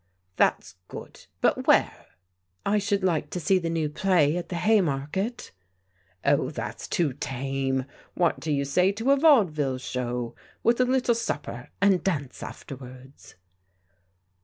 [0.35, 1.27] "That's good.
[1.41, 2.07] But where?"
[2.65, 5.51] I should like to see the new play at the Haymarket.""
[6.25, 7.85] Oh, that's too tame.
[8.15, 10.33] What do you say to a vaudeville show,
[10.63, 13.35] with a little supper and dance afterwards